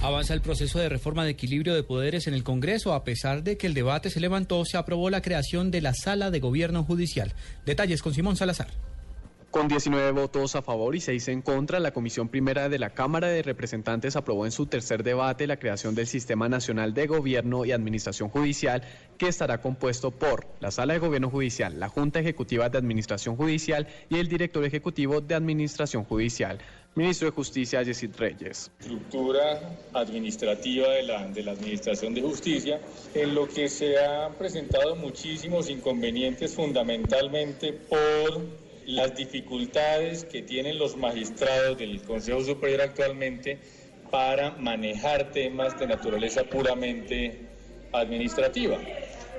Avanza 0.00 0.32
el 0.32 0.42
proceso 0.42 0.78
de 0.78 0.88
reforma 0.88 1.24
de 1.24 1.32
equilibrio 1.32 1.74
de 1.74 1.82
poderes 1.82 2.28
en 2.28 2.34
el 2.34 2.44
Congreso. 2.44 2.94
A 2.94 3.02
pesar 3.02 3.42
de 3.42 3.56
que 3.56 3.66
el 3.66 3.74
debate 3.74 4.10
se 4.10 4.20
levantó, 4.20 4.64
se 4.64 4.76
aprobó 4.76 5.10
la 5.10 5.22
creación 5.22 5.72
de 5.72 5.80
la 5.80 5.92
Sala 5.92 6.30
de 6.30 6.38
Gobierno 6.38 6.84
Judicial. 6.84 7.34
Detalles 7.66 8.00
con 8.00 8.14
Simón 8.14 8.36
Salazar. 8.36 8.68
Con 9.50 9.66
19 9.66 10.12
votos 10.12 10.54
a 10.56 10.62
favor 10.62 10.94
y 10.94 11.00
6 11.00 11.28
en 11.28 11.42
contra, 11.42 11.80
la 11.80 11.92
Comisión 11.92 12.28
Primera 12.28 12.68
de 12.68 12.78
la 12.78 12.90
Cámara 12.90 13.28
de 13.28 13.42
Representantes 13.42 14.14
aprobó 14.14 14.44
en 14.44 14.52
su 14.52 14.66
tercer 14.66 15.02
debate 15.02 15.46
la 15.46 15.58
creación 15.58 15.94
del 15.94 16.06
Sistema 16.06 16.50
Nacional 16.50 16.92
de 16.92 17.06
Gobierno 17.06 17.64
y 17.64 17.72
Administración 17.72 18.28
Judicial, 18.28 18.82
que 19.16 19.26
estará 19.26 19.62
compuesto 19.62 20.10
por 20.10 20.46
la 20.60 20.70
Sala 20.70 20.92
de 20.92 20.98
Gobierno 21.00 21.30
Judicial, 21.30 21.80
la 21.80 21.88
Junta 21.88 22.20
Ejecutiva 22.20 22.68
de 22.68 22.76
Administración 22.76 23.36
Judicial 23.36 23.88
y 24.10 24.18
el 24.18 24.28
Director 24.28 24.64
Ejecutivo 24.64 25.22
de 25.22 25.34
Administración 25.34 26.04
Judicial. 26.04 26.58
Ministro 26.94 27.28
de 27.28 27.32
Justicia, 27.32 27.82
Yesid 27.82 28.16
Reyes. 28.16 28.70
Estructura 28.80 29.60
administrativa 29.92 30.88
de 30.88 31.02
la, 31.04 31.28
de 31.28 31.42
la 31.42 31.52
Administración 31.52 32.12
de 32.14 32.22
Justicia, 32.22 32.80
en 33.14 33.34
lo 33.34 33.46
que 33.46 33.68
se 33.68 33.98
han 33.98 34.34
presentado 34.34 34.96
muchísimos 34.96 35.70
inconvenientes 35.70 36.54
fundamentalmente 36.54 37.72
por 37.72 38.42
las 38.86 39.14
dificultades 39.14 40.24
que 40.24 40.42
tienen 40.42 40.78
los 40.78 40.96
magistrados 40.96 41.78
del 41.78 42.02
Consejo 42.02 42.40
Superior 42.40 42.80
actualmente 42.80 43.58
para 44.10 44.52
manejar 44.52 45.30
temas 45.30 45.78
de 45.78 45.86
naturaleza 45.86 46.44
puramente 46.44 47.48
administrativa. 47.92 48.78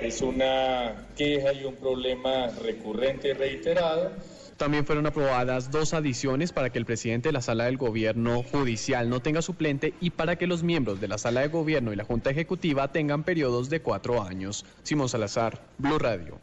Es 0.00 0.22
una 0.22 1.08
queja 1.16 1.52
y 1.52 1.64
un 1.64 1.76
problema 1.76 2.48
recurrente 2.62 3.28
y 3.28 3.32
reiterado. 3.32 4.12
También 4.56 4.86
fueron 4.86 5.06
aprobadas 5.06 5.70
dos 5.70 5.94
adiciones 5.94 6.52
para 6.52 6.70
que 6.70 6.78
el 6.78 6.86
presidente 6.86 7.28
de 7.28 7.32
la 7.32 7.42
Sala 7.42 7.64
del 7.64 7.76
Gobierno 7.76 8.42
Judicial 8.42 9.10
no 9.10 9.20
tenga 9.20 9.42
suplente 9.42 9.94
y 10.00 10.10
para 10.10 10.36
que 10.36 10.46
los 10.46 10.62
miembros 10.62 11.00
de 11.00 11.08
la 11.08 11.18
Sala 11.18 11.40
de 11.40 11.48
Gobierno 11.48 11.92
y 11.92 11.96
la 11.96 12.04
Junta 12.04 12.30
Ejecutiva 12.30 12.92
tengan 12.92 13.24
periodos 13.24 13.68
de 13.68 13.80
cuatro 13.80 14.22
años. 14.22 14.64
Simón 14.82 15.08
Salazar, 15.08 15.60
Blue 15.78 15.98
Radio. 15.98 16.38